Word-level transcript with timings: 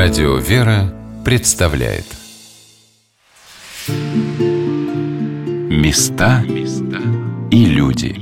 Радио 0.00 0.36
«Вера» 0.36 0.94
представляет 1.24 2.04
Места 5.68 6.44
и 7.50 7.64
люди 7.64 8.14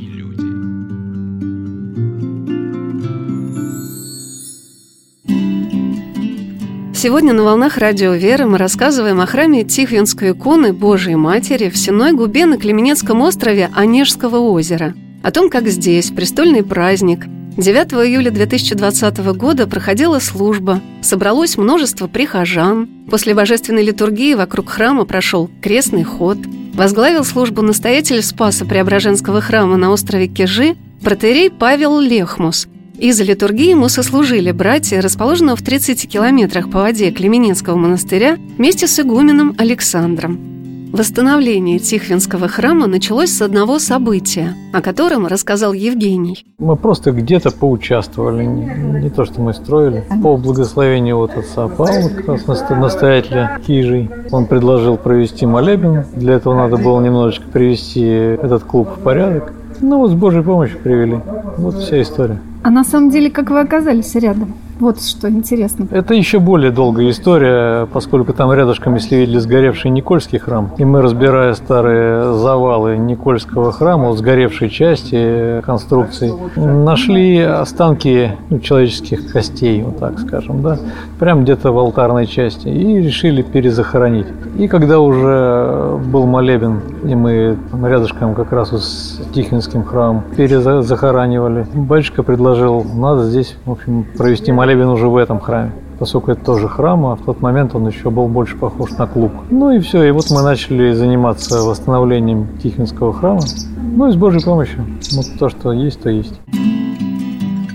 Сегодня 6.94 7.35
на 7.35 7.43
«Волнах 7.43 7.77
Радио 7.77 8.15
Веры» 8.15 8.47
мы 8.47 8.56
рассказываем 8.56 9.21
о 9.21 9.27
храме 9.27 9.63
Тихвинской 9.63 10.31
иконы 10.31 10.72
Божией 10.72 11.17
Матери 11.17 11.69
в 11.69 11.77
Сенной 11.77 12.15
губе 12.15 12.47
на 12.47 12.56
Клеменецком 12.56 13.21
острове 13.21 13.69
Онежского 13.74 14.38
озера. 14.38 14.95
О 15.22 15.31
том, 15.31 15.51
как 15.51 15.69
здесь, 15.69 16.11
престольный 16.11 16.62
праздник, 16.62 17.27
9 17.57 17.93
июля 18.07 18.30
2020 18.30 19.19
года 19.34 19.66
проходила 19.66 20.19
служба, 20.19 20.83
собралось 21.01 21.57
множество 21.57 22.07
прихожан. 22.07 22.87
После 23.11 23.35
божественной 23.35 23.83
литургии 23.83 24.35
вокруг 24.35 24.69
храма 24.69 25.07
прошел 25.07 25.51
крестный 25.63 26.05
ход. 26.05 26.37
Возглавил 26.75 27.25
службу 27.25 27.63
настоятель 27.63 28.23
Спаса 28.23 28.66
Преображенского 28.66 29.41
храма 29.41 29.79
на 29.79 29.91
острове 29.91 30.27
Кежи 30.29 30.77
протерей 31.03 31.51
Павел 31.51 31.99
Лехмус. 31.99 32.69
И 32.99 33.13
за 33.13 33.25
литургией 33.25 33.71
ему 33.71 33.88
сослужили 33.88 34.51
братья, 34.51 35.01
расположенного 35.01 35.57
в 35.57 35.63
30 35.63 36.11
километрах 36.11 36.71
по 36.71 36.80
воде 36.80 37.11
Клеменецкого 37.11 37.77
монастыря, 37.77 38.37
вместе 38.59 38.87
с 38.87 39.01
игуменом 39.01 39.55
Александром. 39.57 40.55
Восстановление 40.97 41.79
Тихвинского 41.79 42.49
храма 42.49 42.87
началось 42.87 43.31
с 43.31 43.43
одного 43.43 43.79
события, 43.79 44.55
о 44.73 44.81
котором 44.81 45.27
рассказал 45.27 45.75
Евгений. 45.75 46.47
Мы 46.59 46.75
просто 46.77 47.13
где-то 47.13 47.51
поучаствовали, 47.51 48.47
не, 48.47 49.03
не 49.03 49.11
то, 49.11 49.27
что 49.27 49.43
мы 49.43 49.53
строили. 49.53 50.05
По 50.23 50.39
благословению 50.39 51.19
вот 51.19 51.37
отца 51.37 51.69
Павла, 51.69 52.09
как 52.09 52.29
раз 52.49 52.71
настоятеля 52.71 53.61
Кижей, 53.66 54.09
он 54.30 54.47
предложил 54.47 54.97
провести 54.97 55.45
молебен. 55.45 56.07
Для 56.15 56.37
этого 56.37 56.55
надо 56.55 56.79
было 56.79 56.99
немножечко 57.03 57.47
привести 57.47 58.01
этот 58.03 58.65
клуб 58.65 58.88
в 58.88 59.03
порядок. 59.03 59.53
Ну 59.83 59.99
вот 59.99 60.13
с 60.13 60.15
Божьей 60.15 60.43
помощью 60.43 60.79
привели. 60.79 61.21
Вот 61.59 61.75
вся 61.75 62.01
история. 62.01 62.41
А 62.63 62.71
на 62.71 62.85
самом 62.85 63.10
деле, 63.10 63.31
как 63.31 63.51
вы 63.51 63.60
оказались 63.60 64.14
рядом? 64.14 64.55
Вот 64.78 65.00
что 65.00 65.30
интересно. 65.30 65.88
Это 65.91 66.12
еще 66.14 66.38
более 66.38 66.70
долгая 66.70 67.10
история, 67.10 67.86
поскольку 67.86 68.34
там 68.34 68.52
рядышком, 68.52 68.94
если 68.94 69.16
видели, 69.16 69.38
сгоревший 69.38 69.91
Никольский 69.91 70.38
храм. 70.38 70.70
И 70.77 70.84
мы, 70.84 71.00
разбирая 71.00 71.55
старые 71.55 72.34
завалы 72.34 72.98
Никольского 72.98 73.72
храма, 73.72 74.08
вот 74.08 74.19
сгоревшей 74.19 74.69
части 74.69 75.62
конструкции, 75.62 76.32
нашли 76.56 77.41
останки 77.41 78.32
ну, 78.50 78.58
человеческих 78.58 79.32
костей, 79.32 79.82
вот 79.82 79.98
так 79.98 80.19
скажем, 80.19 80.62
да, 80.62 80.78
прямо 81.19 81.42
где-то 81.42 81.72
в 81.72 81.78
алтарной 81.78 82.27
части, 82.27 82.69
и 82.69 82.98
решили 83.00 83.41
перезахоронить. 83.41 84.27
И 84.58 84.68
когда 84.68 85.00
уже 85.00 85.98
был 86.06 86.26
молебен, 86.26 86.80
и 87.04 87.14
мы 87.14 87.58
рядышком 87.72 88.34
как 88.34 88.52
раз 88.52 88.70
с 88.70 89.20
Тихвинским 89.34 89.84
храмом 89.84 90.22
перезахоранивали, 90.36 91.66
батюшка 91.74 92.22
предложил, 92.22 92.84
надо 92.94 93.24
здесь, 93.24 93.56
в 93.66 93.72
общем, 93.72 94.06
провести 94.16 94.52
молебен 94.52 94.88
уже 94.88 95.08
в 95.08 95.16
этом 95.16 95.40
храме 95.40 95.72
поскольку 95.98 96.30
это 96.30 96.44
тоже 96.44 96.68
храм, 96.68 97.06
а 97.06 97.16
в 97.16 97.22
тот 97.22 97.40
момент 97.40 97.74
он 97.74 97.86
еще 97.86 98.10
был 98.10 98.28
больше 98.28 98.56
похож 98.56 98.90
на 98.92 99.06
клуб. 99.06 99.32
Ну 99.48 99.70
и 99.70 99.78
все, 99.78 100.02
и 100.04 100.10
вот 100.10 100.26
мы 100.30 100.42
начали 100.42 100.92
заниматься 100.92 101.62
восстановлением 101.62 102.48
Тихвинского 102.62 103.14
храма. 103.14 103.41
Ну 103.78 104.08
и 104.08 104.12
с 104.12 104.16
Божьей 104.16 104.44
помощью. 104.44 104.84
Вот 105.14 105.26
то, 105.38 105.48
что 105.48 105.72
есть, 105.72 106.02
то 106.02 106.10
есть. 106.10 106.38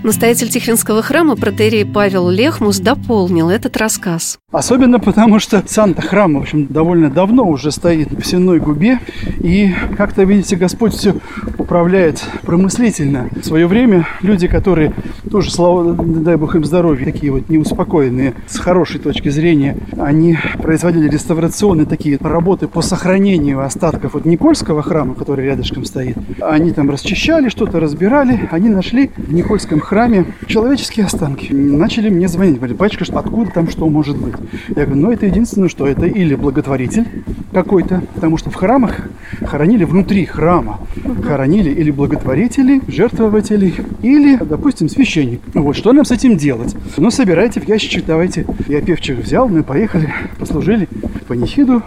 Настоятель 0.02 0.48
Тихвинского 0.48 1.00
храма 1.00 1.36
протерей 1.36 1.84
Павел 1.84 2.28
Лехмус 2.28 2.80
дополнил 2.80 3.50
этот 3.50 3.76
рассказ. 3.76 4.36
Особенно 4.50 4.98
потому, 4.98 5.38
что 5.38 5.62
сам-то 5.64 6.02
храм, 6.02 6.34
в 6.34 6.38
общем, 6.38 6.66
довольно 6.66 7.08
давно 7.08 7.48
уже 7.48 7.70
стоит 7.70 8.10
в 8.10 8.26
сенной 8.26 8.58
губе. 8.58 8.98
И, 9.38 9.72
как-то, 9.96 10.24
видите, 10.24 10.56
Господь 10.56 10.94
все 10.94 11.14
управляет 11.56 12.20
промыслительно. 12.42 13.28
В 13.30 13.44
свое 13.44 13.68
время 13.68 14.08
люди, 14.22 14.48
которые 14.48 14.92
тоже, 15.30 15.52
слава, 15.52 15.94
дай 15.94 16.34
Бог 16.34 16.56
им 16.56 16.64
здоровья, 16.64 17.04
такие 17.04 17.30
вот 17.30 17.48
неуспокоенные, 17.48 18.34
с 18.48 18.58
хорошей 18.58 18.98
точки 18.98 19.28
зрения, 19.28 19.76
они 19.96 20.36
производили 20.60 21.08
реставрационные 21.08 21.86
такие 21.86 22.18
работы 22.20 22.66
по 22.66 22.82
сохранению 22.82 23.64
остатков 23.64 24.14
вот 24.14 24.24
Никольского 24.24 24.82
храма, 24.82 25.14
который 25.14 25.46
рядышком 25.46 25.84
стоит. 25.84 26.18
Они 26.40 26.72
там 26.72 26.90
расчищали, 26.90 27.48
что-то 27.48 27.78
разбирали. 27.78 28.48
Они 28.50 28.68
нашли 28.68 29.12
в 29.16 29.32
Никольском 29.32 29.78
храме 29.78 29.91
храме 29.92 30.24
человеческие 30.46 31.04
останки. 31.04 31.52
Начали 31.52 32.08
мне 32.08 32.26
звонить, 32.26 32.56
говорят, 32.56 32.78
батюшка, 32.78 33.04
откуда 33.18 33.50
там 33.50 33.68
что 33.68 33.86
может 33.90 34.16
быть? 34.16 34.32
Я 34.68 34.86
говорю, 34.86 35.02
ну 35.02 35.12
это 35.12 35.26
единственное, 35.26 35.68
что 35.68 35.86
это 35.86 36.06
или 36.06 36.34
благотворитель 36.34 37.06
какой-то, 37.52 38.02
потому 38.14 38.38
что 38.38 38.48
в 38.50 38.54
храмах 38.54 39.02
хоронили 39.44 39.84
внутри 39.84 40.24
храма, 40.24 40.78
хоронили 41.22 41.68
или 41.68 41.90
благотворителей, 41.90 42.80
жертвователей, 42.88 43.74
или, 44.00 44.36
допустим, 44.36 44.88
священник. 44.88 45.42
Вот 45.52 45.76
что 45.76 45.92
нам 45.92 46.06
с 46.06 46.10
этим 46.10 46.38
делать? 46.38 46.74
Ну, 46.96 47.10
собирайте 47.10 47.60
в 47.60 47.68
ящичек, 47.68 48.06
давайте. 48.06 48.46
Я 48.68 48.80
певчих 48.80 49.18
взял, 49.18 49.46
мы 49.46 49.62
поехали, 49.62 50.10
послужили 50.38 50.88
панихиду, 51.28 51.82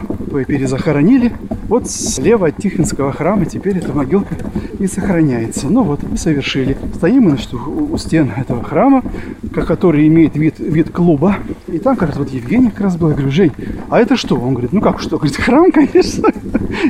перезахоронили. 0.47 1.31
Вот 1.67 1.89
слева 1.89 2.47
от 2.47 2.57
Тихвинского 2.57 3.11
храма 3.11 3.45
теперь 3.45 3.77
эта 3.77 3.91
могилка 3.91 4.35
и 4.79 4.85
сохраняется. 4.85 5.67
Ну 5.67 5.83
вот, 5.83 6.01
мы 6.03 6.17
совершили. 6.17 6.77
Стоим 6.95 7.23
мы, 7.23 7.29
значит, 7.31 7.53
у 7.53 7.97
стен 7.97 8.31
этого 8.35 8.63
храма, 8.63 9.03
который 9.51 10.07
имеет 10.07 10.35
вид, 10.35 10.59
вид 10.59 10.91
клуба. 10.91 11.37
И 11.67 11.79
там 11.79 11.95
как 11.95 12.09
раз 12.09 12.17
вот 12.17 12.29
Евгений 12.29 12.69
как 12.69 12.81
раз 12.81 12.97
был. 12.97 13.09
Я 13.09 13.15
говорю, 13.15 13.31
Жень, 13.31 13.51
а 13.89 13.99
это 13.99 14.15
что? 14.15 14.35
Он 14.35 14.53
говорит, 14.53 14.73
ну 14.73 14.81
как 14.81 14.99
что? 14.99 15.17
Говорит, 15.17 15.37
храм, 15.37 15.71
конечно. 15.73 16.29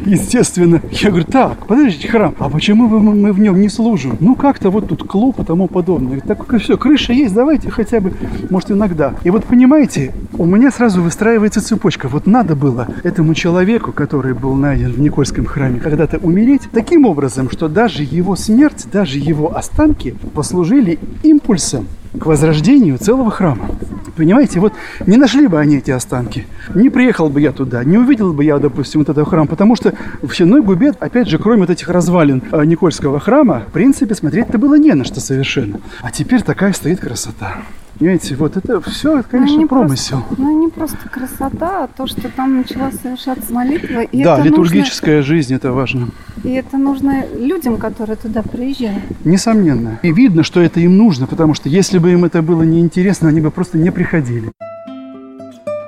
Естественно. 0.05 0.81
Я 0.91 1.09
говорю, 1.09 1.25
так, 1.25 1.65
подождите, 1.65 2.07
храм, 2.07 2.35
а 2.39 2.49
почему 2.49 2.87
мы, 2.87 2.99
мы 2.99 3.33
в 3.33 3.39
нем 3.39 3.59
не 3.59 3.69
служим? 3.69 4.17
Ну 4.19 4.35
как-то 4.35 4.69
вот 4.69 4.87
тут 4.87 5.03
клуб 5.03 5.39
и 5.39 5.43
тому 5.43 5.67
подобное. 5.67 6.19
Так 6.21 6.53
все, 6.59 6.77
крыша 6.77 7.13
есть, 7.13 7.33
давайте 7.33 7.69
хотя 7.69 7.99
бы, 7.99 8.13
может, 8.49 8.71
иногда. 8.71 9.13
И 9.23 9.29
вот 9.29 9.45
понимаете, 9.45 10.13
у 10.37 10.45
меня 10.45 10.71
сразу 10.71 11.01
выстраивается 11.01 11.61
цепочка. 11.61 12.07
Вот 12.07 12.27
надо 12.27 12.55
было 12.55 12.87
этому 13.03 13.33
человеку, 13.33 13.91
который 13.91 14.33
был 14.33 14.55
найден 14.55 14.91
в 14.91 14.99
Никольском 14.99 15.45
храме, 15.45 15.79
когда-то 15.79 16.17
умереть 16.17 16.63
таким 16.71 17.05
образом, 17.05 17.49
что 17.49 17.67
даже 17.67 18.03
его 18.03 18.35
смерть, 18.35 18.87
даже 18.91 19.19
его 19.19 19.55
останки 19.55 20.15
послужили 20.33 20.99
импульсом 21.23 21.87
к 22.19 22.25
возрождению 22.25 22.97
целого 22.97 23.31
храма. 23.31 23.69
Понимаете, 24.15 24.59
вот 24.59 24.73
не 25.05 25.17
нашли 25.17 25.47
бы 25.47 25.59
они 25.59 25.77
эти 25.77 25.91
останки, 25.91 26.47
не 26.73 26.89
приехал 26.89 27.29
бы 27.29 27.41
я 27.41 27.51
туда, 27.51 27.83
не 27.83 27.97
увидел 27.97 28.33
бы 28.33 28.45
я, 28.45 28.57
допустим, 28.59 29.01
вот 29.01 29.09
этот 29.09 29.27
храм, 29.27 29.45
потому 29.47 29.75
что 29.75 29.93
в 30.21 30.33
Сенной 30.33 30.61
губе, 30.61 30.93
опять 30.99 31.27
же, 31.27 31.37
кроме 31.37 31.61
вот 31.61 31.69
этих 31.69 31.89
развалин 31.89 32.41
э, 32.51 32.63
Никольского 32.63 33.19
храма, 33.19 33.63
в 33.67 33.73
принципе, 33.73 34.15
смотреть-то 34.15 34.57
было 34.57 34.77
не 34.77 34.93
на 34.93 35.03
что 35.03 35.19
совершенно. 35.19 35.81
А 36.01 36.11
теперь 36.11 36.43
такая 36.43 36.71
стоит 36.71 37.01
красота. 37.01 37.57
Понимаете, 37.97 38.35
вот 38.35 38.57
это 38.57 38.81
все, 38.81 39.19
это, 39.19 39.29
конечно, 39.29 39.61
ну, 39.61 39.67
промысел. 39.67 40.21
Просто, 40.21 40.41
ну, 40.41 40.59
не 40.59 40.67
просто 40.67 40.97
красота, 41.09 41.85
а 41.85 41.87
то, 41.87 42.07
что 42.07 42.29
там 42.29 42.57
начала 42.57 42.91
совершаться 42.91 43.53
молитва. 43.53 44.01
И 44.01 44.21
да, 44.21 44.37
это 44.37 44.47
литургическая 44.47 45.17
нужно, 45.17 45.27
жизнь, 45.27 45.53
это 45.53 45.71
важно. 45.71 46.09
И 46.43 46.49
это 46.49 46.77
нужно 46.77 47.25
людям, 47.37 47.77
которые 47.77 48.17
туда 48.17 48.41
приезжают. 48.41 49.03
Несомненно. 49.23 49.99
И 50.03 50.11
видно, 50.11 50.43
что 50.43 50.59
это 50.59 50.81
им 50.81 50.97
нужно, 50.97 51.25
потому 51.25 51.53
что 51.53 51.69
если 51.69 51.97
бы 51.97 52.11
им 52.11 52.25
это 52.25 52.41
было 52.41 52.63
неинтересно, 52.63 53.29
они 53.29 53.39
бы 53.39 53.49
просто 53.49 53.77
не 53.77 53.91
приходили. 53.91 54.51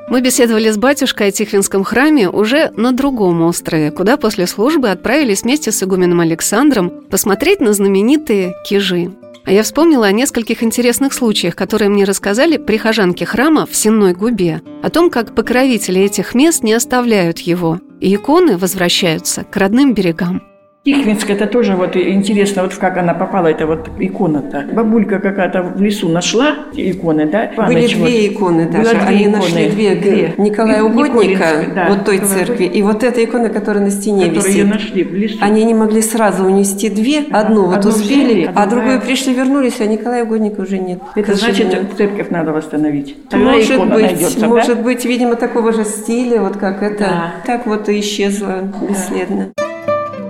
Мы 0.10 0.22
беседовали 0.22 0.72
с 0.72 0.78
батюшкой 0.78 1.28
о 1.28 1.32
Тихвинском 1.32 1.84
храме 1.84 2.30
уже 2.30 2.72
на 2.78 2.94
другом 2.94 3.42
острове, 3.42 3.92
куда 3.92 4.16
после 4.16 4.48
службы 4.48 4.90
отправились 4.90 5.44
вместе 5.44 5.74
с 5.74 5.84
игуменом 5.84 6.22
Александром 6.22 6.90
посмотреть 7.10 7.60
на 7.60 7.74
знаменитые 7.74 8.54
кижи. 8.66 9.12
А 9.48 9.52
я 9.52 9.64
вспомнила 9.64 10.08
о 10.08 10.12
нескольких 10.12 10.62
интересных 10.62 11.14
случаях, 11.14 11.56
которые 11.56 11.88
мне 11.88 12.04
рассказали 12.04 12.58
прихожанки 12.58 13.24
храма 13.24 13.66
в 13.66 13.74
Сенной 13.74 14.14
губе, 14.14 14.62
о 14.84 14.90
том, 14.90 15.10
как 15.10 15.36
покровители 15.36 16.02
этих 16.02 16.36
мест 16.36 16.64
не 16.64 16.74
оставляют 16.74 17.40
его, 17.40 17.80
и 18.02 18.14
иконы 18.14 18.58
возвращаются 18.58 19.46
к 19.46 19.56
родным 19.56 19.94
берегам. 19.94 20.44
Тихвинск, 20.88 21.30
это 21.30 21.48
тоже 21.48 21.76
вот 21.76 21.98
интересно, 21.98 22.62
вот 22.62 22.74
как 22.76 22.98
она 22.98 23.14
попала, 23.14 23.48
это 23.48 23.68
вот 23.68 23.90
икона-то. 24.00 24.68
Бабулька 24.72 25.20
какая-то 25.20 25.62
в 25.62 25.82
лесу 25.82 26.08
нашла 26.08 26.56
иконы, 26.74 27.26
да? 27.26 27.52
Были 27.68 27.88
две 27.88 27.98
вот. 28.00 28.10
иконы 28.10 28.70
даже, 28.70 28.92
Было 28.92 29.04
они 29.06 29.24
иконы. 29.24 29.38
нашли 29.38 29.70
две, 29.70 29.96
две. 29.96 30.34
Николая 30.38 30.84
Угодника, 30.84 31.46
да, 31.76 31.88
вот 31.90 32.06
той 32.06 32.20
церкви, 32.20 32.64
и 32.64 32.82
вот 32.84 33.04
эта 33.04 33.22
икона, 33.22 33.50
которая 33.50 33.84
на 33.84 33.92
стене 33.92 34.28
которые 34.28 34.54
висит. 34.54 34.70
нашли 34.70 35.04
в 35.04 35.14
лесу. 35.14 35.38
Они 35.42 35.66
не 35.66 35.74
могли 35.74 36.02
сразу 36.02 36.46
унести 36.46 36.90
две, 36.90 37.20
одну 37.32 37.66
вот 37.66 37.80
одну 37.80 37.90
успели, 37.90 38.44
взяли, 38.44 38.52
а, 38.56 38.66
другую 38.66 39.02
пришли, 39.02 39.34
вернулись, 39.34 39.82
а 39.82 39.88
Николая 39.88 40.24
Угодника 40.24 40.62
уже 40.62 40.78
нет. 40.78 41.00
Это 41.16 41.36
значит, 41.36 41.76
церковь 41.98 42.30
надо 42.30 42.54
восстановить. 42.54 43.18
Тогда 43.28 43.52
может 43.52 43.78
быть, 43.78 43.90
найдется, 43.90 44.48
может 44.48 44.78
да? 44.78 44.84
быть, 44.84 45.04
видимо, 45.04 45.36
такого 45.36 45.74
же 45.74 45.84
стиля, 45.84 46.40
вот 46.40 46.56
как 46.56 46.82
это, 46.82 47.00
да. 47.00 47.34
так 47.46 47.66
вот 47.66 47.90
и 47.90 48.00
исчезла 48.00 48.72
бесследно. 48.88 49.52
Да. 49.58 49.67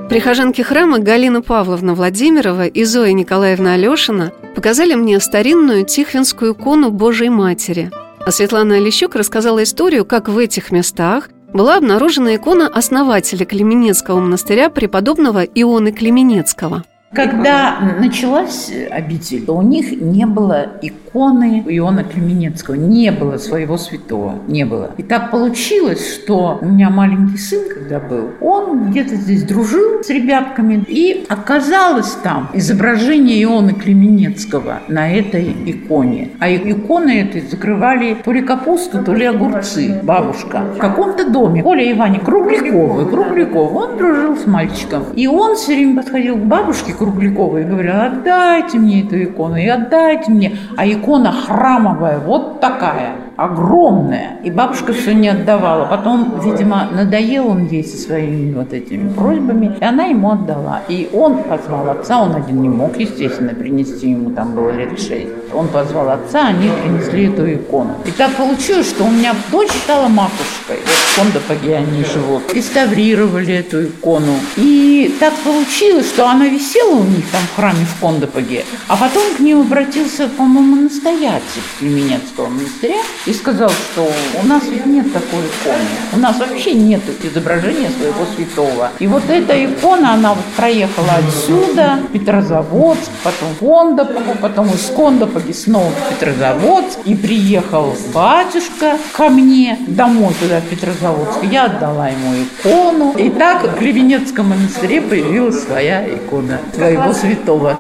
Прихожанки 0.10 0.62
храма 0.62 1.00
Галина 1.00 1.42
Павловна 1.42 1.94
Владимирова 1.94 2.66
и 2.66 2.86
Зоя 2.86 3.12
Николаевна 3.12 3.74
Алешина 3.74 4.32
показали 4.56 4.94
мне 4.96 5.20
старинную 5.20 5.86
тихвинскую 5.86 6.54
икону 6.54 6.92
Божьей 6.92 7.30
Матери. 7.30 7.92
А 8.26 8.32
Светлана 8.32 8.76
Олещук 8.76 9.16
рассказала 9.16 9.64
историю, 9.64 10.06
как 10.06 10.30
в 10.30 10.38
этих 10.38 10.72
местах 10.72 11.30
была 11.54 11.76
обнаружена 11.76 12.36
икона 12.36 12.68
основателя 12.68 13.46
Клеменецкого 13.46 14.22
монастыря 14.22 14.70
преподобного 14.70 15.44
Ионы 15.44 15.92
Клеменецкого– 15.92 16.86
когда 17.14 17.80
началась 18.00 18.72
обитель, 18.92 19.46
то 19.46 19.56
у 19.56 19.62
них 19.62 19.92
не 20.02 20.26
было 20.26 20.68
иконы 20.82 21.64
Иона 21.66 22.04
Клеменецкого, 22.04 22.76
не 22.76 23.12
было 23.12 23.38
своего 23.38 23.78
святого, 23.78 24.40
не 24.48 24.66
было. 24.66 24.92
И 24.98 25.04
так 25.04 25.32
получилось, 25.32 26.16
что 26.16 26.60
у 26.62 26.66
меня 26.66 26.90
маленький 26.90 27.38
сын, 27.38 27.64
когда 27.74 28.00
был, 28.00 28.32
он 28.42 28.90
где-то 28.90 29.16
здесь 29.16 29.44
дружил 29.44 30.04
с 30.04 30.10
ребятками, 30.10 30.84
и 30.88 31.26
оказалось 31.30 32.12
там 32.24 32.50
изображение 32.54 33.42
Иона 33.44 33.74
Клеменецкого 33.74 34.82
на 34.90 35.10
этой 35.10 35.56
иконе. 35.66 36.32
А 36.40 36.50
иконы 36.50 37.22
этой 37.22 37.42
закрывали 37.42 38.18
то 38.24 38.34
ли 38.34 38.42
капусту, 38.42 39.02
то 39.04 39.14
ли 39.14 39.26
огурцы, 39.26 40.02
бабушка. 40.04 40.66
В 40.76 40.78
каком-то 40.78 41.30
доме 41.30 41.64
Коля 41.64 41.90
Иване 41.90 42.20
Кругляковой, 42.20 43.10
Кругляков, 43.10 43.74
он 43.74 43.98
дружил 43.98 44.36
с 44.36 44.46
мальчиком. 44.46 45.04
И 45.16 45.26
он 45.28 45.56
все 45.56 45.74
время 45.74 46.04
подходил 46.04 46.36
к 46.36 46.44
бабушке, 46.44 46.94
Кругляковой 46.98 47.62
и 47.62 47.66
говорила, 47.66 48.06
отдайте 48.06 48.78
мне 48.78 49.04
эту 49.04 49.24
икону 49.24 49.58
и 49.58 49.68
отдайте 49.68 50.32
мне. 50.32 50.58
А 50.76 50.88
икона 50.88 51.32
храмовая 51.32 52.20
вот 52.20 52.60
такая– 52.60 53.16
огромная. 53.38 54.40
И 54.44 54.52
бабушка 54.52 54.92
все 54.94 55.14
не 55.14 55.30
отдавала. 55.30 55.86
Потом, 55.86 56.40
видимо, 56.44 56.90
надоел 56.92 57.48
он 57.48 57.68
ей 57.68 57.84
со 57.84 57.98
своими 57.98 58.54
вот 58.54 58.74
этими 58.74 59.10
просьбами, 59.14 59.78
и 59.80 59.84
она 59.84 60.06
ему 60.06 60.32
отдала. 60.32 60.82
И 60.90 61.10
он 61.14 61.44
позвал 61.44 61.90
отца, 61.90 62.22
он 62.22 62.36
один 62.36 62.62
не 62.62 62.70
мог, 62.70 62.98
естественно, 62.98 63.54
принести 63.54 64.10
ему, 64.10 64.32
там 64.32 64.54
было 64.54 64.72
лет 64.72 65.00
шесть. 65.00 65.30
Он 65.54 65.68
позвал 65.68 66.10
отца, 66.10 66.48
они 66.48 66.70
принесли 66.84 67.28
эту 67.28 67.54
икону. 67.54 67.92
И 68.06 68.12
так 68.12 68.32
получилось, 68.32 68.90
что 68.90 69.06
у 69.06 69.12
меня 69.12 69.34
дочь 69.52 69.72
стала 69.72 70.08
макушкой. 70.08 70.78
Кондопаге 71.18 71.78
они 71.78 72.04
живут. 72.04 72.54
Реставрировали 72.54 73.56
эту 73.56 73.86
икону. 73.86 74.40
И 74.56 75.16
так 75.20 75.34
получилось, 75.38 76.08
что 76.10 76.30
она 76.30 76.48
висела 76.48 76.94
у 76.94 77.04
них 77.04 77.26
там 77.32 77.42
в 77.42 77.56
храме 77.56 77.86
в 77.86 78.00
Кондопаге. 78.00 78.66
А 78.88 78.96
потом 78.96 79.24
к 79.36 79.40
ним 79.40 79.62
обратился, 79.62 80.28
по-моему, 80.28 80.76
настоятель 80.84 81.42
Клеменецкого 81.80 82.50
монастыря 82.50 83.02
и 83.26 83.34
сказал, 83.34 83.72
что 83.72 84.08
у 84.44 84.46
нас 84.46 84.64
ведь 84.70 84.86
нет 84.86 85.12
такой 85.12 85.40
иконы. 85.40 85.90
У 86.14 86.20
нас 86.20 86.38
вообще 86.38 86.74
нет 86.74 87.02
изображения 87.24 87.90
своего 87.90 88.28
святого. 88.36 88.92
И 89.00 89.08
вот 89.08 89.24
эта 89.28 89.66
икона, 89.66 90.14
она 90.14 90.36
вот 90.36 90.46
проехала 90.56 91.14
отсюда, 91.14 92.00
Петрозаводск, 92.14 93.10
потом 93.24 93.56
Кондопогу, 93.60 94.38
потом 94.40 94.68
из 94.68 94.86
Кондопоги 94.96 95.52
снова 95.52 95.90
в 95.90 96.14
Петрозаводск. 96.14 97.00
И 97.06 97.16
приехал 97.16 97.96
батюшка 98.14 99.00
ко 99.14 99.30
мне 99.30 99.80
домой 99.88 100.36
туда, 100.40 100.62
в 100.62 100.66
Петрозаводск. 100.66 101.07
Я 101.44 101.66
отдала 101.66 102.10
ему 102.10 102.34
икону. 102.44 103.14
И 103.18 103.30
так 103.30 103.64
в 103.64 103.78
Кривенецком 103.78 104.50
монастыре 104.50 105.02
появилась 105.02 105.64
своя 105.64 106.08
икона 106.08 106.60
своего 106.74 107.14
святого. 107.14 107.78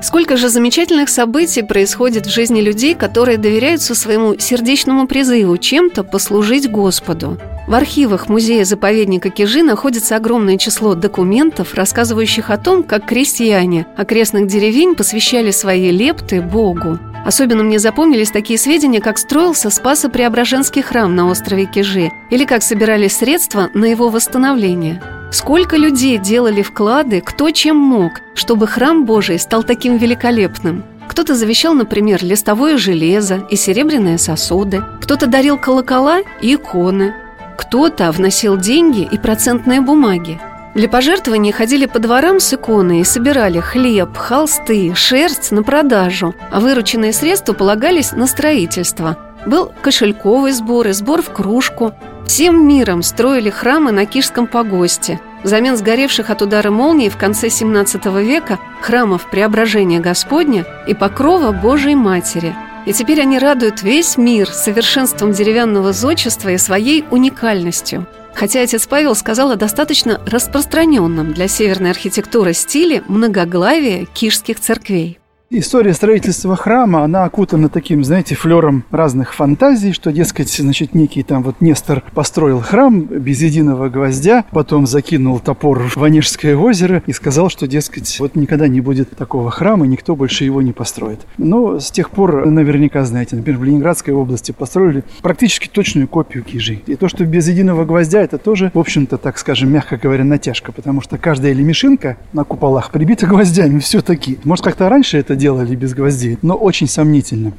Сколько 0.00 0.36
же 0.36 0.48
замечательных 0.48 1.08
событий 1.08 1.62
происходит 1.62 2.26
в 2.26 2.30
жизни 2.30 2.60
людей, 2.60 2.94
которые 2.94 3.36
доверяются 3.36 3.94
своему 3.94 4.38
сердечному 4.38 5.08
призыву 5.08 5.56
чем-то 5.58 6.04
послужить 6.04 6.70
Господу. 6.70 7.36
В 7.66 7.74
архивах 7.74 8.28
музея-заповедника 8.28 9.28
Кижи 9.28 9.62
находится 9.62 10.16
огромное 10.16 10.56
число 10.56 10.94
документов, 10.94 11.74
рассказывающих 11.74 12.48
о 12.48 12.56
том, 12.56 12.82
как 12.82 13.04
крестьяне 13.06 13.86
окрестных 13.96 14.46
деревень 14.46 14.94
посвящали 14.94 15.50
свои 15.50 15.90
лепты 15.90 16.40
Богу. 16.40 16.98
Особенно 17.24 17.62
мне 17.62 17.78
запомнились 17.78 18.30
такие 18.30 18.58
сведения, 18.58 19.00
как 19.00 19.18
строился 19.18 19.70
Спасо-Преображенский 19.70 20.82
храм 20.82 21.14
на 21.14 21.28
острове 21.28 21.66
Кижи 21.66 22.12
или 22.30 22.44
как 22.44 22.62
собирались 22.62 23.16
средства 23.16 23.70
на 23.74 23.84
его 23.84 24.08
восстановление– 24.08 25.02
Сколько 25.30 25.76
людей 25.76 26.16
делали 26.16 26.62
вклады, 26.62 27.20
кто 27.20 27.50
чем 27.50 27.76
мог, 27.76 28.22
чтобы 28.34 28.66
храм 28.66 29.04
Божий 29.04 29.38
стал 29.38 29.62
таким 29.62 29.98
великолепным. 29.98 30.84
Кто-то 31.06 31.34
завещал, 31.34 31.74
например, 31.74 32.24
листовое 32.24 32.78
железо 32.78 33.46
и 33.50 33.56
серебряные 33.56 34.16
сосуды, 34.16 34.82
кто-то 35.02 35.26
дарил 35.26 35.58
колокола 35.58 36.20
и 36.40 36.54
иконы, 36.54 37.14
кто-то 37.58 38.10
вносил 38.10 38.56
деньги 38.56 39.06
и 39.10 39.18
процентные 39.18 39.82
бумаги. 39.82 40.40
Для 40.78 40.88
пожертвований 40.88 41.50
ходили 41.50 41.86
по 41.86 41.98
дворам 41.98 42.38
с 42.38 42.54
иконой 42.54 43.00
и 43.00 43.04
собирали 43.04 43.58
хлеб, 43.58 44.16
холсты, 44.16 44.94
шерсть 44.94 45.50
на 45.50 45.64
продажу, 45.64 46.36
а 46.52 46.60
вырученные 46.60 47.12
средства 47.12 47.52
полагались 47.52 48.12
на 48.12 48.28
строительство. 48.28 49.18
Был 49.44 49.72
кошельковый 49.82 50.52
сбор 50.52 50.86
и 50.86 50.92
сбор 50.92 51.20
в 51.20 51.32
кружку, 51.32 51.94
Всем 52.26 52.68
миром 52.68 53.02
строили 53.02 53.50
храмы 53.50 53.90
на 53.90 54.06
Кишском 54.06 54.46
погосте. 54.46 55.18
Взамен 55.42 55.76
сгоревших 55.76 56.30
от 56.30 56.42
удара 56.42 56.70
молнии 56.70 57.08
в 57.08 57.16
конце 57.16 57.50
17 57.50 58.04
века 58.22 58.60
храмов 58.80 59.28
Преображения 59.28 59.98
Господня 59.98 60.64
и 60.86 60.94
Покрова 60.94 61.50
Божией 61.50 61.96
Матери. 61.96 62.54
И 62.86 62.92
теперь 62.92 63.20
они 63.20 63.40
радуют 63.40 63.82
весь 63.82 64.16
мир 64.16 64.48
совершенством 64.48 65.32
деревянного 65.32 65.92
зодчества 65.92 66.50
и 66.50 66.56
своей 66.56 67.04
уникальностью. 67.10 68.06
Хотя 68.38 68.62
отец 68.62 68.86
Павел 68.86 69.16
сказал 69.16 69.50
о 69.50 69.56
достаточно 69.56 70.22
распространенном 70.24 71.32
для 71.34 71.48
северной 71.48 71.90
архитектуры 71.90 72.52
стиле 72.52 73.02
многоглавия 73.08 74.04
кишских 74.04 74.60
церквей. 74.60 75.18
История 75.50 75.94
строительства 75.94 76.56
храма, 76.56 77.04
она 77.04 77.24
окутана 77.24 77.70
таким, 77.70 78.04
знаете, 78.04 78.34
флером 78.34 78.84
разных 78.90 79.32
фантазий, 79.32 79.94
что, 79.94 80.12
дескать, 80.12 80.50
значит, 80.50 80.94
некий 80.94 81.22
там 81.22 81.42
вот 81.42 81.62
Нестор 81.62 82.04
построил 82.12 82.60
храм 82.60 83.00
без 83.00 83.40
единого 83.40 83.88
гвоздя, 83.88 84.44
потом 84.50 84.86
закинул 84.86 85.40
топор 85.40 85.88
в 85.96 86.04
Онежское 86.04 86.54
озеро 86.54 87.02
и 87.06 87.14
сказал, 87.14 87.48
что, 87.48 87.66
дескать, 87.66 88.20
вот 88.20 88.36
никогда 88.36 88.68
не 88.68 88.82
будет 88.82 89.16
такого 89.16 89.50
храма, 89.50 89.86
никто 89.86 90.14
больше 90.16 90.44
его 90.44 90.60
не 90.60 90.72
построит. 90.72 91.20
Но 91.38 91.80
с 91.80 91.90
тех 91.90 92.10
пор, 92.10 92.44
наверняка 92.44 93.02
знаете, 93.06 93.36
например, 93.36 93.58
в 93.58 93.64
Ленинградской 93.64 94.12
области 94.12 94.52
построили 94.52 95.02
практически 95.22 95.66
точную 95.66 96.08
копию 96.08 96.44
Кижи. 96.44 96.82
И 96.84 96.94
то, 96.94 97.08
что 97.08 97.24
без 97.24 97.48
единого 97.48 97.86
гвоздя, 97.86 98.20
это 98.20 98.36
тоже, 98.36 98.70
в 98.74 98.78
общем-то, 98.78 99.16
так 99.16 99.38
скажем, 99.38 99.72
мягко 99.72 99.96
говоря, 99.96 100.24
натяжка, 100.24 100.72
потому 100.72 101.00
что 101.00 101.16
каждая 101.16 101.54
лемешинка 101.54 102.18
на 102.34 102.44
куполах 102.44 102.90
прибита 102.90 103.26
гвоздями 103.26 103.78
все-таки. 103.78 104.38
Может, 104.44 104.66
как-то 104.66 104.90
раньше 104.90 105.16
это 105.16 105.37
делали 105.38 105.74
без 105.74 105.94
гвоздей, 105.94 106.38
но 106.42 106.54
очень 106.54 106.88
сомнительно. 106.88 107.52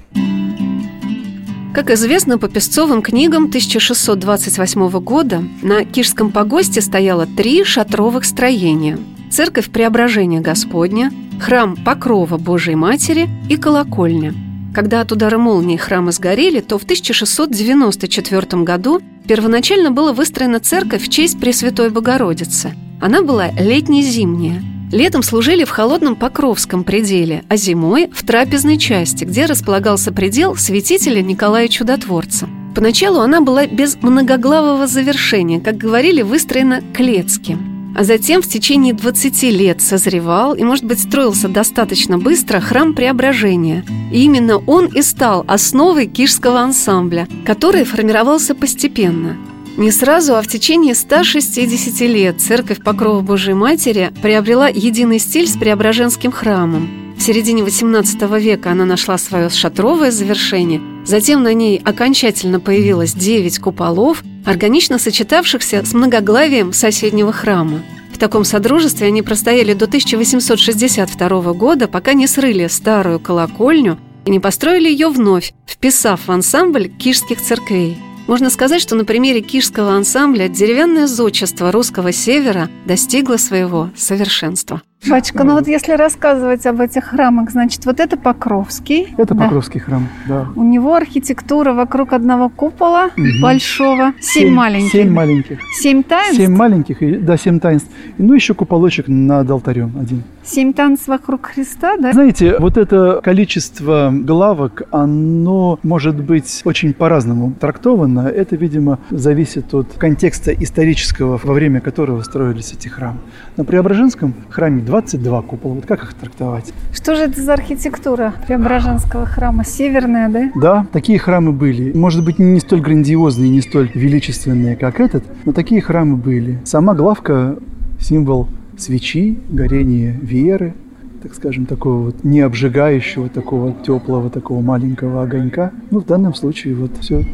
Как 1.73 1.91
известно 1.91 2.37
по 2.37 2.49
песцовым 2.49 3.01
книгам 3.01 3.45
1628 3.45 4.89
года, 4.99 5.43
на 5.61 5.85
Кишском 5.85 6.31
погосте 6.31 6.81
стояло 6.81 7.25
три 7.25 7.63
шатровых 7.63 8.25
строения. 8.25 8.99
Церковь 9.31 9.69
Преображения 9.69 10.41
Господня, 10.41 11.11
храм 11.39 11.77
Покрова 11.77 12.37
Божией 12.37 12.75
Матери 12.75 13.29
и 13.49 13.55
колокольня. 13.55 14.33
Когда 14.73 15.01
от 15.01 15.11
удара 15.11 15.37
молнии 15.37 15.77
храмы 15.77 16.11
сгорели, 16.11 16.59
то 16.59 16.77
в 16.77 16.83
1694 16.83 18.63
году 18.63 19.01
первоначально 19.27 19.91
была 19.91 20.11
выстроена 20.11 20.59
церковь 20.59 21.03
в 21.03 21.09
честь 21.09 21.39
Пресвятой 21.39 21.91
Богородицы. 21.91 22.73
Она 22.99 23.21
была 23.21 23.51
летне-зимняя– 23.51 24.61
Летом 24.91 25.21
служили 25.21 25.65
в 25.65 25.69
холодном 25.69 26.15
Покровском 26.15 26.83
пределе, 26.83 27.43
а 27.47 27.57
зимой– 27.57 28.09
в 28.11 28.25
трапезной 28.25 28.79
части, 28.79 29.23
где 29.23 29.45
располагался 29.45 30.11
предел 30.11 30.55
святителя 30.55 31.21
Николая 31.21 31.67
Чудотворца. 31.67 32.49
Поначалу 32.73 33.19
она 33.19 33.39
была 33.39 33.67
без 33.67 34.01
многоглавого 34.01 34.87
завершения, 34.87 35.59
как 35.59 35.77
говорили, 35.77 36.23
выстроена 36.23 36.81
клетски. 36.93 37.57
А 37.95 38.03
затем 38.03 38.41
в 38.41 38.47
течение 38.47 38.95
20 38.95 39.43
лет 39.43 39.79
созревал 39.81 40.55
и, 40.55 40.63
может 40.63 40.85
быть, 40.85 40.99
строился 40.99 41.49
достаточно 41.49 42.17
быстро 42.17 42.59
храм 42.59 42.95
Преображения. 42.95 43.83
И 44.11 44.23
именно 44.23 44.57
он 44.57 44.87
и 44.87 45.03
стал 45.03 45.45
основой 45.47 46.07
кишского 46.07 46.61
ансамбля, 46.61 47.27
который 47.45 47.83
формировался 47.83 48.55
постепенно– 48.55 49.37
не 49.79 49.91
сразу, 49.91 50.35
а 50.35 50.41
в 50.41 50.47
течение 50.47 50.93
160 50.93 52.01
лет 52.01 52.41
церковь 52.41 52.83
Покрова 52.83 53.21
Божией 53.21 53.55
Матери 53.55 54.11
приобрела 54.21 54.67
единый 54.67 55.19
стиль 55.19 55.47
с 55.47 55.57
Преображенским 55.57 56.31
храмом. 56.31 57.15
В 57.17 57.21
середине 57.21 57.63
XVIII 57.63 58.39
века 58.39 58.71
она 58.71 58.85
нашла 58.85 59.17
свое 59.17 59.49
шатровое 59.49 60.11
завершение, 60.11 60.81
затем 61.05 61.43
на 61.43 61.53
ней 61.53 61.81
окончательно 61.83 62.59
появилось 62.59 63.13
9 63.13 63.59
куполов, 63.59 64.23
органично 64.45 64.99
сочетавшихся 64.99 65.83
с 65.85 65.93
многоглавием 65.93 66.73
соседнего 66.73 67.31
храма. 67.31 67.81
В 68.13 68.17
таком 68.17 68.43
содружестве 68.43 69.07
они 69.07 69.21
простояли 69.21 69.73
до 69.73 69.85
1862 69.85 71.53
года, 71.53 71.87
пока 71.87 72.13
не 72.13 72.27
срыли 72.27 72.67
старую 72.67 73.19
колокольню 73.19 73.97
и 74.25 74.31
не 74.31 74.39
построили 74.39 74.89
ее 74.89 75.09
вновь, 75.09 75.53
вписав 75.65 76.27
в 76.27 76.31
ансамбль 76.31 76.89
кишских 76.89 77.41
церквей. 77.41 77.97
Можно 78.29 78.51
сказать, 78.51 78.79
что 78.79 78.93
на 78.93 79.05
примере 79.05 79.41
кишского 79.41 79.93
ансамбля 79.93 80.49
деревянное 80.49 81.07
зодчество 81.07 81.71
русского 81.71 82.11
севера 82.11 82.69
достигло 82.85 83.37
своего 83.37 83.89
совершенства. 83.97 84.83
Батюшка, 85.07 85.45
ну 85.45 85.53
вот 85.53 85.67
если 85.67 85.93
рассказывать 85.93 86.65
об 86.65 86.81
этих 86.81 87.05
храмах, 87.05 87.51
значит, 87.51 87.85
вот 87.85 88.01
это 88.01 88.17
Покровский. 88.17 89.07
Это 89.17 89.33
да? 89.33 89.45
Покровский 89.45 89.79
храм, 89.79 90.09
да. 90.27 90.47
У 90.57 90.63
него 90.63 90.93
архитектура 90.93 91.73
вокруг 91.73 92.11
одного 92.11 92.49
купола 92.49 93.05
угу. 93.15 93.41
большого. 93.41 94.13
Семь, 94.19 94.47
семь 94.47 94.53
маленьких. 94.53 94.91
Семь 94.91 95.09
маленьких. 95.11 95.59
Семь 95.79 96.03
таинств? 96.03 96.37
Семь 96.37 96.55
маленьких, 96.55 97.23
да, 97.23 97.37
семь 97.37 97.59
таинств. 97.59 97.89
Ну, 98.17 98.33
еще 98.33 98.53
куполочек 98.53 99.07
над 99.07 99.49
алтарем 99.49 99.93
один. 99.99 100.23
Семь 100.43 100.73
танцев 100.73 101.07
вокруг 101.07 101.45
Христа, 101.47 101.95
да? 101.97 102.11
Знаете, 102.11 102.57
вот 102.59 102.75
это 102.75 103.21
количество 103.23 104.11
главок, 104.11 104.83
оно 104.91 105.79
может 105.83 106.15
быть 106.15 106.61
очень 106.65 106.93
по-разному 106.93 107.53
трактовано. 107.59 108.27
Это, 108.27 108.55
видимо, 108.55 108.99
зависит 109.11 109.73
от 109.73 109.93
контекста 109.97 110.51
исторического, 110.51 111.39
во 111.41 111.53
время 111.53 111.81
которого 111.81 112.21
строились 112.23 112.73
эти 112.73 112.87
храмы. 112.87 113.19
На 113.57 113.63
Преображенском 113.63 114.33
храме 114.49 114.81
22 114.89 115.41
купола. 115.43 115.75
Вот 115.75 115.85
как 115.85 116.03
их 116.03 116.13
трактовать? 116.15 116.73
Что 116.91 117.13
же 117.15 117.23
это 117.23 117.39
за 117.39 117.53
архитектура 117.53 118.33
Преображенского 118.47 119.27
храма? 119.27 119.63
Северная, 119.63 120.29
да? 120.29 120.51
Да, 120.55 120.87
такие 120.91 121.19
храмы 121.19 121.51
были. 121.51 121.95
Может 121.95 122.25
быть, 122.25 122.39
не 122.39 122.59
столь 122.59 122.81
грандиозные, 122.81 123.51
не 123.51 123.61
столь 123.61 123.91
величественные, 123.93 124.75
как 124.75 124.99
этот, 124.99 125.23
но 125.45 125.51
такие 125.51 125.79
храмы 125.79 126.15
были. 126.17 126.59
Сама 126.65 126.95
главка– 126.95 127.57
символ 127.99 128.49
свечи, 128.77 129.37
горения 129.49 130.17
веры, 130.19 130.73
так 131.21 131.35
скажем, 131.35 131.67
такого 131.67 132.05
вот 132.05 132.23
не 132.23 132.39
обжигающего, 132.39 133.29
такого 133.29 133.73
теплого, 133.85 134.31
такого 134.31 134.61
маленького 134.61 135.21
огонька. 135.21 135.71
Ну, 135.91 135.99
в 135.99 136.05
данном 136.05 136.33
случае 136.33 136.73
вот 136.73 136.97
все 136.99 137.25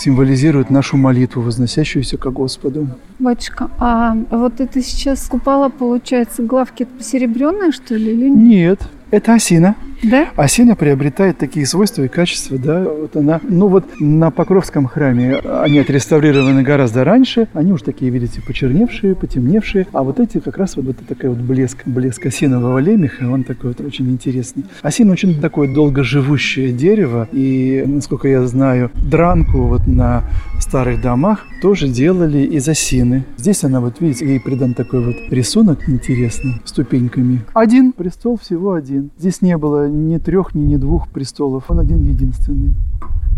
символизирует 0.00 0.70
нашу 0.70 0.96
молитву, 0.96 1.42
возносящуюся 1.42 2.16
к 2.16 2.30
Господу. 2.32 2.88
Батюшка, 3.18 3.70
а 3.78 4.16
вот 4.30 4.60
это 4.60 4.82
сейчас 4.82 5.28
купола, 5.28 5.68
получается, 5.68 6.42
главки 6.42 6.84
посеребренные, 6.84 7.72
что 7.72 7.94
ли, 7.94 8.12
или 8.12 8.28
нет? 8.28 8.38
Нет, 8.38 8.80
это 9.10 9.34
осина. 9.34 9.74
Да? 10.02 10.28
Осина 10.36 10.76
приобретает 10.76 11.38
такие 11.38 11.66
свойства 11.66 12.02
и 12.02 12.08
качества, 12.08 12.58
да, 12.58 12.84
вот 12.84 13.16
она, 13.16 13.40
ну 13.42 13.68
вот 13.68 13.84
на 14.00 14.30
Покровском 14.30 14.86
храме 14.86 15.36
они 15.36 15.78
отреставрированы 15.78 16.62
гораздо 16.62 17.04
раньше, 17.04 17.48
они 17.52 17.72
уж 17.72 17.82
такие, 17.82 18.10
видите, 18.10 18.40
почерневшие, 18.40 19.14
потемневшие, 19.14 19.86
а 19.92 20.02
вот 20.02 20.20
эти 20.20 20.38
как 20.38 20.56
раз 20.56 20.76
вот, 20.76 20.86
вот 20.86 20.96
такой 21.06 21.30
вот 21.30 21.38
блеск, 21.38 21.86
блеск 21.86 22.24
осинового 22.26 22.78
лемеха, 22.78 23.24
он 23.30 23.44
такой 23.44 23.70
вот 23.70 23.80
очень 23.80 24.10
интересный. 24.10 24.64
Осина 24.82 25.12
очень 25.12 25.40
такое 25.40 25.72
долгоживущее 25.74 26.72
дерево, 26.72 27.28
и, 27.32 27.84
насколько 27.86 28.28
я 28.28 28.46
знаю, 28.46 28.90
дранку 28.94 29.62
вот 29.62 29.86
на 29.86 30.24
старых 30.60 31.00
домах 31.02 31.46
тоже 31.60 31.88
делали 31.88 32.38
из 32.38 32.68
осины. 32.68 33.24
Здесь 33.36 33.64
она, 33.64 33.80
вот 33.80 34.00
видите, 34.00 34.26
ей 34.26 34.40
придан 34.40 34.74
такой 34.74 35.04
вот 35.04 35.16
рисунок 35.30 35.88
интересный, 35.88 36.60
ступеньками. 36.64 37.44
Один 37.54 37.92
престол, 37.92 38.38
всего 38.38 38.72
один. 38.72 39.10
Здесь 39.18 39.42
не 39.42 39.56
было 39.56 39.89
ни 39.90 40.18
трех, 40.18 40.54
ни, 40.54 40.62
ни 40.62 40.76
двух 40.76 41.08
престолов. 41.08 41.70
Он 41.70 41.80
один 41.80 42.04
единственный. 42.04 42.74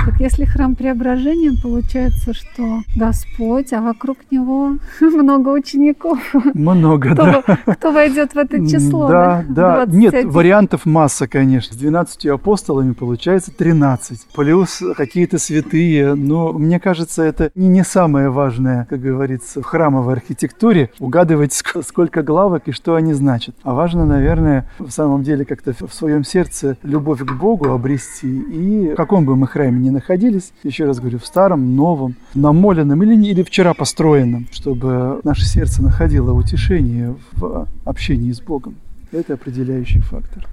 Так 0.05 0.19
если 0.19 0.45
храм 0.45 0.75
преображения, 0.75 1.53
получается, 1.63 2.35
что 2.35 2.81
Господь, 2.97 3.73
а 3.73 3.81
вокруг 3.81 4.19
него 4.33 4.79
много 5.01 5.51
учеников. 5.51 6.19
Много, 6.55 7.13
кто, 7.13 7.25
да. 7.25 7.75
Кто 7.75 7.93
войдет 7.93 8.35
в 8.35 8.39
это 8.39 8.59
число? 8.67 9.09
Да, 9.09 9.45
да. 9.49 9.87
21. 9.87 10.01
Нет, 10.01 10.25
вариантов 10.25 10.87
масса, 10.87 11.29
конечно. 11.29 11.75
С 11.75 11.77
12 11.77 12.27
апостолами 12.27 12.95
получается 12.95 13.53
13. 13.57 14.27
Плюс 14.35 14.83
какие-то 14.97 15.39
святые. 15.39 16.15
Но 16.15 16.53
мне 16.53 16.81
кажется, 16.81 17.23
это 17.23 17.53
не, 17.55 17.69
не 17.69 17.85
самое 17.85 18.29
важное, 18.29 18.87
как 18.91 19.01
говорится, 19.01 19.63
в 19.63 19.65
храмовой 19.65 20.15
архитектуре. 20.15 20.91
Угадывать, 20.99 21.53
сколько 21.53 22.23
главок 22.23 22.67
и 22.67 22.73
что 22.73 22.97
они 22.97 23.13
значат. 23.13 23.55
А 23.63 23.73
важно, 23.73 24.05
наверное, 24.05 24.69
в 24.81 24.91
самом 24.91 25.23
деле 25.23 25.45
как-то 25.45 25.73
в 25.79 25.95
своем 25.95 26.25
сердце 26.25 26.77
любовь 26.83 27.21
к 27.21 27.33
Богу 27.33 27.71
обрести. 27.71 28.41
И 28.41 28.93
в 28.93 28.97
каком 28.97 29.25
бы 29.25 29.37
мы 29.37 29.47
храме 29.47 29.79
ни 29.79 29.92
находились, 29.93 30.53
еще 30.65 30.85
раз 30.85 30.99
говорю, 30.99 31.19
в 31.19 31.27
старом, 31.27 31.77
новом, 31.77 32.17
намоленном 32.35 33.03
или, 33.03 33.15
или 33.15 33.43
вчера 33.43 33.75
построенном, 33.75 34.49
чтобы 34.51 35.21
наше 35.25 35.45
сердце 35.45 35.83
находило 35.83 36.33
утешение 36.33 37.15
в 37.33 37.69
общении 37.85 38.33
с 38.33 38.41
Богом. 38.41 38.77
Это 39.13 39.35
определяющий 39.35 40.01
фактор. 40.01 40.49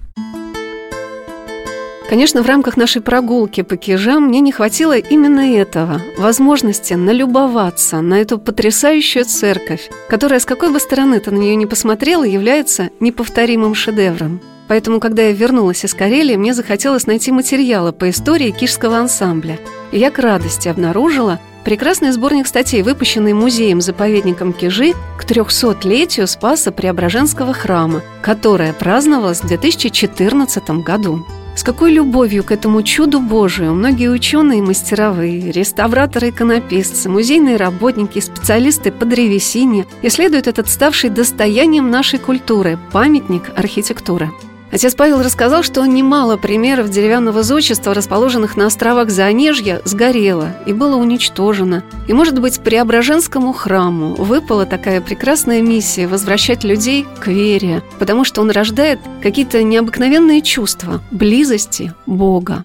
Конечно, 2.10 2.42
в 2.42 2.46
рамках 2.46 2.76
нашей 2.76 3.02
прогулки 3.02 3.62
по 3.62 3.76
Кижам 3.76 4.24
мне 4.24 4.40
не 4.40 4.50
хватило 4.50 4.98
именно 4.98 5.54
этого– 5.54 6.00
возможности 6.18 6.94
налюбоваться 6.94 8.00
на 8.00 8.14
эту 8.14 8.36
потрясающую 8.36 9.24
церковь, 9.24 9.88
которая, 10.08 10.40
с 10.40 10.44
какой 10.44 10.72
бы 10.72 10.80
стороны 10.80 11.20
ты 11.20 11.30
на 11.30 11.38
нее 11.38 11.54
не 11.54 11.66
посмотрела, 11.66 12.24
является 12.24 12.90
неповторимым 12.98 13.76
шедевром. 13.76 14.40
Поэтому, 14.70 15.00
когда 15.00 15.22
я 15.22 15.32
вернулась 15.32 15.84
из 15.84 15.94
Карелии, 15.94 16.36
мне 16.36 16.54
захотелось 16.54 17.08
найти 17.08 17.32
материалы 17.32 17.90
по 17.90 18.08
истории 18.08 18.52
кишского 18.52 18.98
ансамбля. 18.98 19.58
И 19.90 19.98
я 19.98 20.12
к 20.12 20.20
радости 20.20 20.68
обнаружила 20.68 21.40
прекрасный 21.64 22.12
сборник 22.12 22.46
статей, 22.46 22.82
выпущенный 22.82 23.32
музеем-заповедником 23.32 24.52
Кижи 24.52 24.92
к 25.18 25.24
300-летию 25.24 26.28
Спаса 26.28 26.70
Преображенского 26.70 27.52
храма, 27.52 28.02
которое 28.22 28.72
праздновалось 28.72 29.42
в 29.42 29.48
2014 29.48 30.70
году. 30.84 31.26
С 31.56 31.64
какой 31.64 31.90
любовью 31.90 32.44
к 32.44 32.52
этому 32.52 32.84
чуду 32.84 33.18
Божию 33.18 33.74
многие 33.74 34.08
ученые 34.08 34.60
и 34.60 34.62
мастеровые, 34.62 35.50
реставраторы 35.50 36.28
иконописцы, 36.28 37.08
музейные 37.08 37.56
работники, 37.56 38.20
специалисты 38.20 38.92
по 38.92 39.04
древесине 39.04 39.86
исследуют 40.02 40.46
этот 40.46 40.68
ставший 40.68 41.10
достоянием 41.10 41.90
нашей 41.90 42.20
культуры– 42.20 42.78
памятник 42.92 43.50
архитектуры– 43.56 44.30
Отец 44.72 44.94
Павел 44.94 45.22
рассказал, 45.22 45.62
что 45.62 45.84
немало 45.84 46.36
примеров 46.36 46.90
деревянного 46.90 47.42
зодчества, 47.42 47.92
расположенных 47.92 48.56
на 48.56 48.66
островах 48.66 49.10
Заонежья, 49.10 49.82
сгорело 49.84 50.56
и 50.64 50.72
было 50.72 50.96
уничтожено. 50.96 51.82
И, 52.06 52.12
может 52.12 52.38
быть, 52.38 52.60
Преображенскому 52.60 53.52
храму 53.52 54.14
выпала 54.14 54.66
такая 54.66 55.00
прекрасная 55.00 55.60
миссия 55.60 56.06
возвращать 56.06 56.62
людей 56.62 57.06
к 57.20 57.26
вере, 57.26 57.82
потому 57.98 58.24
что 58.24 58.42
он 58.42 58.50
рождает 58.50 59.00
какие-то 59.22 59.62
необыкновенные 59.62 60.40
чувства 60.40 61.02
близости 61.10 61.92
Бога 62.06 62.64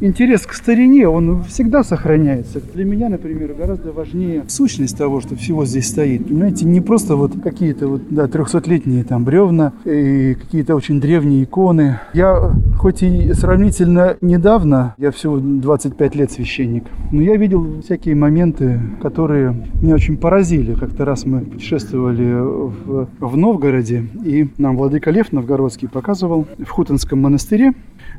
интерес 0.00 0.46
к 0.46 0.52
старине, 0.52 1.08
он 1.08 1.44
всегда 1.44 1.84
сохраняется. 1.84 2.60
Для 2.74 2.84
меня, 2.84 3.08
например, 3.08 3.54
гораздо 3.54 3.92
важнее 3.92 4.44
сущность 4.48 4.96
того, 4.96 5.20
что 5.20 5.36
всего 5.36 5.64
здесь 5.64 5.88
стоит. 5.88 6.26
Понимаете, 6.26 6.66
не 6.66 6.80
просто 6.80 7.16
вот 7.16 7.32
какие-то 7.42 7.88
вот, 7.88 8.02
да, 8.10 8.24
300-летние 8.26 9.04
там 9.04 9.24
бревна 9.24 9.72
и 9.84 10.34
какие-то 10.34 10.74
очень 10.74 11.00
древние 11.00 11.44
иконы. 11.44 12.00
Я, 12.14 12.52
хоть 12.76 13.02
и 13.02 13.32
сравнительно 13.34 14.16
недавно, 14.20 14.94
я 14.98 15.10
всего 15.10 15.38
25 15.38 16.14
лет 16.14 16.30
священник, 16.32 16.84
но 17.12 17.22
я 17.22 17.36
видел 17.36 17.82
всякие 17.82 18.14
моменты, 18.14 18.80
которые 19.02 19.54
меня 19.80 19.94
очень 19.94 20.16
поразили. 20.16 20.74
Как-то 20.74 21.04
раз 21.04 21.24
мы 21.26 21.40
путешествовали 21.40 22.40
в, 22.40 23.08
в 23.18 23.36
Новгороде, 23.36 24.06
и 24.24 24.48
нам 24.58 24.76
Владыка 24.76 25.10
Лев 25.10 25.32
Новгородский 25.32 25.88
показывал 25.88 26.46
в 26.58 26.68
Хутонском 26.68 27.20
монастыре 27.20 27.72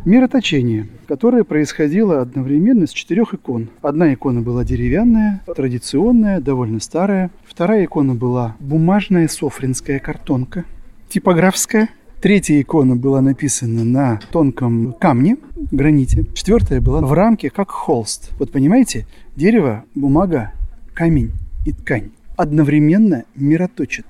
Мироточение, 0.04 0.88
которое 1.08 1.44
происходило 1.44 2.22
одновременно 2.22 2.88
с 2.88 2.92
четырех 2.92 3.36
икон. 3.36 3.70
Одна 3.84 4.14
икона 4.14 4.42
была 4.42 4.66
деревянная, 4.66 5.44
традиционная, 5.56 6.42
довольно 6.42 6.80
старая. 6.80 7.30
Вторая 7.46 7.86
икона 7.86 8.16
была 8.16 8.56
бумажная 8.60 9.28
софринская 9.28 10.00
картонка, 10.00 10.66
типографская. 11.08 11.90
Третья 12.20 12.60
икона 12.60 12.96
была 12.96 13.22
написана 13.22 13.84
на 13.84 14.20
тонком 14.32 14.94
камне, 15.00 15.38
граните. 15.72 16.26
Четвертая 16.34 16.82
была 16.82 17.02
в 17.02 17.14
рамке, 17.14 17.52
как 17.52 17.70
холст. 17.70 18.32
Вот 18.40 18.52
понимаете, 18.52 19.06
дерево, 19.36 19.84
бумага, 19.94 20.54
камень 20.96 21.32
и 21.66 21.74
ткань 21.74 22.10
одновременно 22.38 23.26
мироточат 23.36 24.06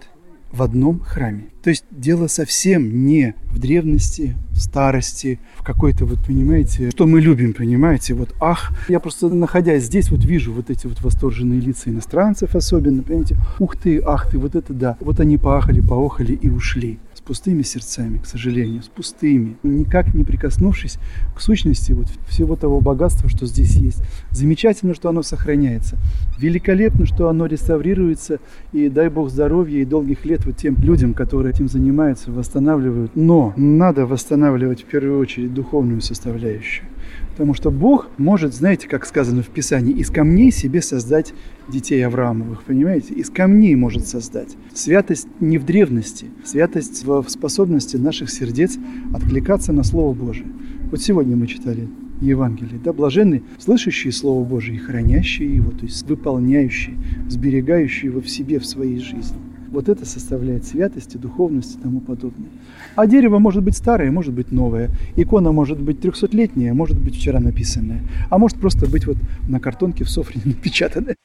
в 0.52 0.62
одном 0.64 1.00
храме. 1.00 1.46
То 1.64 1.70
есть 1.70 1.86
дело 1.92 2.28
совсем 2.28 3.06
не 3.06 3.36
в 3.46 3.60
древности, 3.60 4.36
в 4.52 4.60
старости, 4.60 5.40
в 5.56 5.64
какой-то, 5.64 6.06
вот 6.06 6.20
понимаете, 6.26 6.90
что 6.92 7.06
мы 7.06 7.22
любим, 7.22 7.54
понимаете, 7.54 8.14
вот 8.14 8.34
ах. 8.40 8.72
Я 8.90 9.00
просто, 9.00 9.30
находясь 9.30 9.84
здесь, 9.84 10.10
вот 10.10 10.26
вижу 10.26 10.52
вот 10.54 10.70
эти 10.70 10.88
вот 10.88 11.02
восторженные 11.02 11.60
лица 11.60 11.90
иностранцев 11.90 12.56
особенно, 12.56 13.04
понимаете, 13.04 13.38
ух 13.60 13.76
ты, 13.76 14.02
ах 14.04 14.30
ты, 14.30 14.38
вот 14.38 14.56
это 14.56 14.74
да. 14.74 14.98
Вот 15.00 15.20
они 15.20 15.38
поахали, 15.38 15.82
поохали 15.82 16.34
и 16.34 16.50
ушли 16.50 17.00
с 17.22 17.28
пустыми 17.28 17.62
сердцами, 17.62 18.18
к 18.18 18.26
сожалению, 18.26 18.82
с 18.82 18.88
пустыми, 18.88 19.56
никак 19.62 20.14
не 20.16 20.24
прикоснувшись 20.24 20.98
к 21.36 21.40
сущности 21.40 21.92
вот 21.92 22.08
всего 22.28 22.56
того 22.56 22.82
богатства, 22.82 23.30
что 23.30 23.46
здесь 23.46 23.76
есть. 23.76 24.02
Замечательно, 24.32 24.96
что 24.96 25.10
оно 25.10 25.22
сохраняется. 25.22 25.98
Великолепно, 26.40 27.06
что 27.06 27.30
оно 27.30 27.46
реставрируется. 27.46 28.40
И 28.74 28.90
дай 28.90 29.10
Бог 29.10 29.30
здоровья 29.30 29.82
и 29.82 29.86
долгих 29.86 30.26
лет 30.26 30.46
вот 30.46 30.58
тем 30.58 30.76
людям, 30.82 31.14
которые 31.14 31.54
этим 31.54 31.68
занимаются, 31.68 32.32
восстанавливают. 32.32 33.16
Но 33.16 33.54
надо 33.56 34.08
восстанавливать 34.08 34.82
в 34.82 34.86
первую 34.86 35.20
очередь 35.20 35.54
духовную 35.54 36.02
составляющую. 36.02 36.88
Потому 37.32 37.54
что 37.54 37.72
Бог 37.72 38.10
может, 38.18 38.54
знаете, 38.54 38.88
как 38.88 39.06
сказано 39.06 39.42
в 39.42 39.48
Писании, 39.48 39.94
из 39.94 40.10
камней 40.10 40.52
себе 40.52 40.82
создать 40.82 41.34
детей 41.68 42.06
Авраамовых, 42.06 42.64
понимаете? 42.64 43.14
Из 43.14 43.30
камней 43.30 43.76
может 43.76 44.08
создать. 44.08 44.56
Святость 44.74 45.28
не 45.40 45.58
в 45.58 45.66
древности, 45.66 46.28
святость 46.44 47.04
в 47.06 47.24
способности 47.30 47.98
наших 47.98 48.30
сердец 48.30 48.78
откликаться 49.14 49.72
на 49.74 49.84
Слово 49.84 50.14
Божие. 50.14 50.48
Вот 50.92 51.02
сегодня 51.02 51.36
мы 51.36 51.48
читали 51.48 51.88
Евангелие, 52.22 52.80
да, 52.84 52.94
блаженны 52.94 53.44
слышащие 53.58 54.14
Слово 54.14 54.46
Божие 54.46 54.76
и 54.76 54.80
хранящие 54.80 55.56
его, 55.56 55.72
то 55.72 55.86
есть 55.86 56.08
выполняющие, 56.08 56.96
сберегающие 57.28 58.12
его 58.12 58.22
в 58.22 58.30
себе, 58.30 58.60
в 58.60 58.66
своей 58.66 59.00
жизни. 59.00 59.40
Вот 59.72 59.88
это 59.88 60.06
составляет 60.06 60.66
святость 60.66 61.16
и 61.16 61.18
духовность 61.18 61.78
и 61.78 61.82
тому 61.82 62.02
подобное. 62.02 62.50
А 62.96 63.08
дерево 63.08 63.40
может 63.40 63.64
быть 63.64 63.78
старое, 63.78 64.12
может 64.12 64.34
быть 64.34 64.52
новое. 64.52 64.90
Икона 65.16 65.54
может 65.54 65.80
быть 65.80 66.02
трехсотлетняя, 66.02 66.74
может 66.74 67.00
быть 67.00 67.16
вчера 67.16 67.40
написанная. 67.40 68.02
А 68.30 68.38
может 68.38 68.60
просто 68.60 68.86
быть 68.90 69.08
вот 69.08 69.16
на 69.48 69.62
картонке 69.62 70.04
в 70.04 70.10
софре 70.10 70.42
напечатанная. 70.46 71.16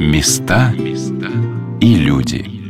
Места 0.00 0.72
и 1.80 1.94
люди. 1.94 2.61